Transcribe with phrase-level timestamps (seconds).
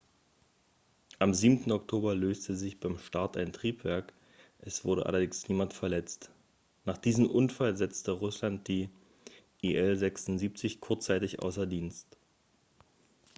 [1.19, 1.71] am 7.
[1.71, 4.15] oktober löste sich beim start ein triebwerk
[4.61, 6.31] es wurde allerdings niemand verletzt
[6.85, 8.89] nach diesem unfall setzte russland die
[9.61, 12.17] il-76 kurzzeitig außer dienst